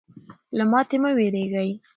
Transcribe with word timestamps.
له 0.57 0.63
ماتې 0.71 0.97
مه 1.03 1.11
ویرېږئ. 1.17 1.69